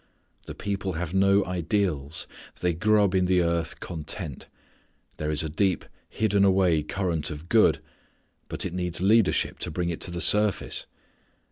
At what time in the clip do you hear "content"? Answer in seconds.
3.79-4.47